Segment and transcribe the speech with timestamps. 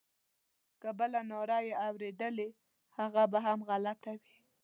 [0.81, 2.47] که بله ناره یې اورېدلې
[2.97, 4.37] هغه به هم غلطه وي.